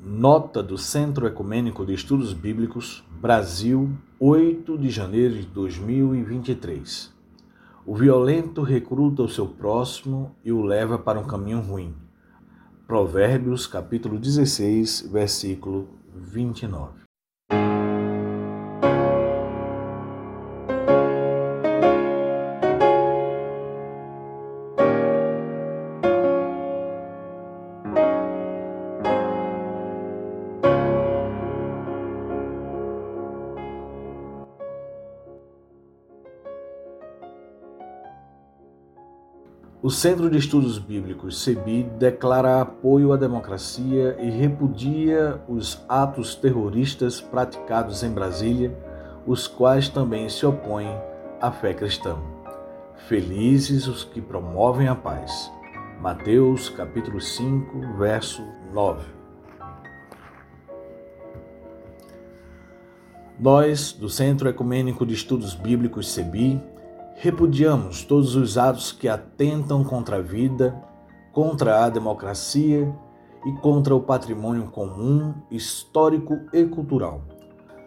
[0.00, 7.12] Nota do Centro Ecumênico de Estudos Bíblicos, Brasil, 8 de janeiro de 2023.
[7.84, 11.96] O violento recruta o seu próximo e o leva para um caminho ruim.
[12.86, 16.92] Provérbios, capítulo 16, versículo 29.
[39.80, 47.20] O Centro de Estudos Bíblicos, CEBI, declara apoio à democracia e repudia os atos terroristas
[47.20, 48.76] praticados em Brasília,
[49.24, 50.88] os quais também se opõem
[51.40, 52.16] à fé cristã.
[53.06, 55.48] Felizes os que promovem a paz.
[56.00, 58.42] Mateus capítulo 5, verso
[58.74, 59.06] 9.
[63.38, 66.60] Nós, do Centro Ecumênico de Estudos Bíblicos CEBI,
[67.20, 70.80] Repudiamos todos os atos que atentam contra a vida,
[71.32, 72.94] contra a democracia
[73.44, 77.22] e contra o patrimônio comum, histórico e cultural.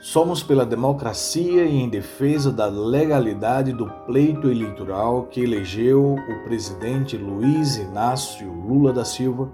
[0.00, 7.16] Somos pela democracia e em defesa da legalidade do pleito eleitoral que elegeu o presidente
[7.16, 9.52] Luiz Inácio Lula da Silva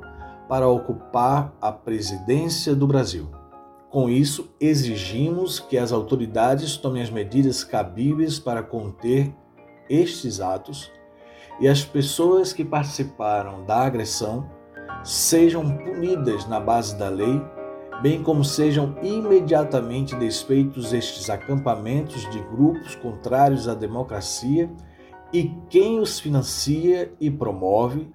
[0.48, 3.28] para ocupar a presidência do Brasil.
[3.90, 9.34] Com isso, exigimos que as autoridades tomem as medidas cabíveis para conter
[9.88, 10.92] estes atos
[11.60, 14.48] e as pessoas que participaram da agressão
[15.02, 17.40] sejam punidas na base da lei,
[18.02, 24.70] bem como sejam imediatamente desfeitos estes acampamentos de grupos contrários à democracia
[25.32, 28.10] e quem os financia e promove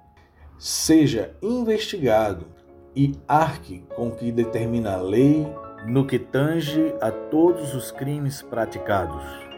[0.57, 2.47] seja investigado
[2.95, 5.45] e arque com que determina a lei
[5.85, 9.52] no que tange a todos os crimes praticados.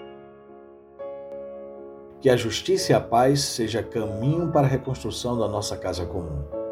[2.22, 6.65] Que a justiça e a paz seja caminho para a reconstrução da nossa casa comum.